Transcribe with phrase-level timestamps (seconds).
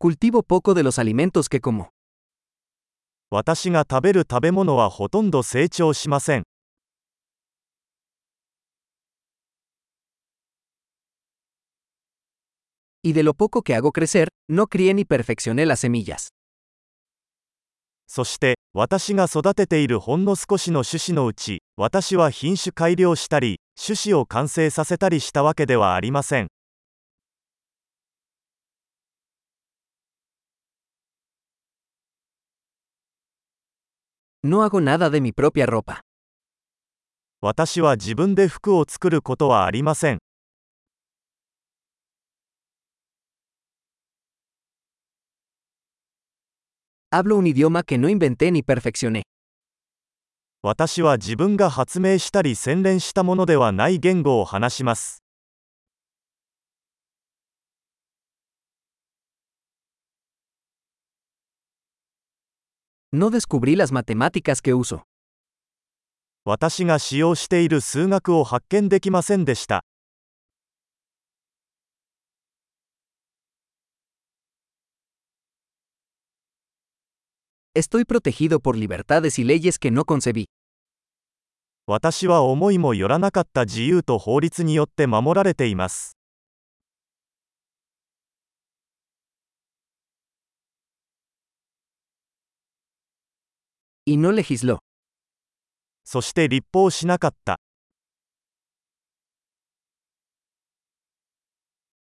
[0.00, 1.48] cultivo poco de los alimentos
[3.30, 6.44] 私が食べる食べ物はほとんど成長しません。
[18.06, 26.48] そして、私が育てているほんの少しの種子のうち、私は品種改良したり、種子を完成させたりしたわけではありません。
[34.48, 36.00] No hago nada de mi propia ropa.
[37.42, 40.18] 私は自分で服を作ることはありません。
[47.10, 49.24] Hablo un idioma que no inventé ni perfeccioné.
[50.62, 55.27] 私は自分が発明したり洗練したものではない言語を話します。
[63.10, 64.60] No descubrí las matemáticas
[66.44, 69.82] 私が使用している数学を発見できませんでした。
[81.86, 86.17] 私は思いもよらなかった自由と法律によって守られています。
[94.08, 94.78] Y no legisló.
[96.02, 97.60] そして立法しなかった。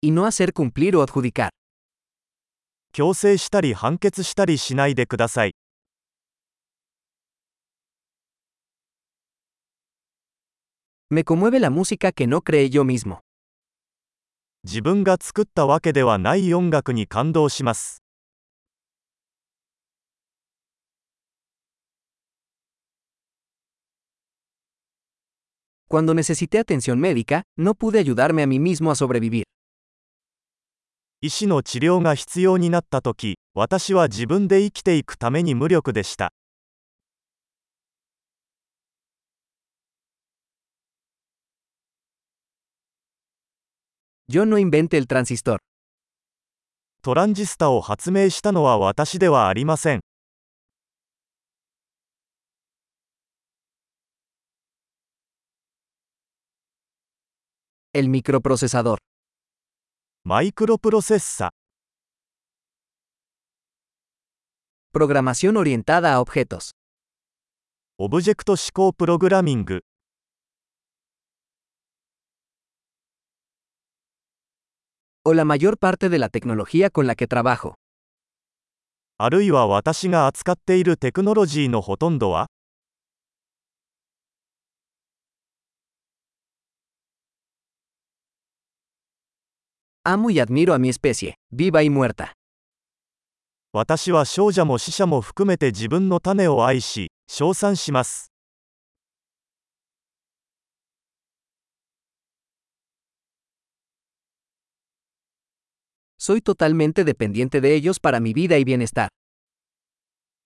[0.03, 1.51] Y no hacer cumplir o adjudicar.
[2.91, 5.55] 強制したり判決したりしないでください。
[11.11, 13.20] Me conmueve la música que no creé yo mismo.
[14.64, 18.04] 自分が作ったわけではない音楽に感動します。
[25.95, 29.45] Cuando necesité atención médica, no pude ayudarme a mí mismo a sobrevivir.
[31.21, 36.33] 医師の治療が必要になったとき、私は自分で生きていくために無力でした。
[44.29, 45.59] Yo no inventé el transistor.
[47.03, 50.01] トランジスタを発明したのは私ではありません。
[57.94, 58.98] El microprocesador.
[60.23, 61.52] マイクロプロセッサ、
[64.94, 66.72] Programación orientada a objetos.
[67.98, 69.82] オブジェクト思考プログラミング、
[75.26, 77.76] O la mayor parte de la tecnología con la que trabajo.
[79.17, 82.48] あるいは私が扱っているテクノロジーのほとんどは
[90.07, 92.35] Amo y admiro a mi especie, viva y muerta.
[93.73, 98.31] 私は少女も死者も含めて自分の種を愛し、称賛します。
[106.19, 109.09] Soy totalmente dependiente de ellos para mi vida y bienestar.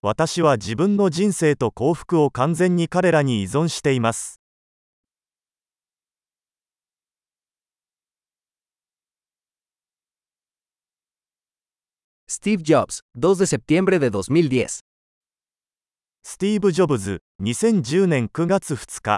[0.02, 4.37] 私は自分の人生と幸福を完全に彼らに依存しています。
[12.27, 14.79] Steve Jobs, 2 de septiembre de 2010.
[16.23, 19.16] スティーブ・ジョブズ、2010年9月2日。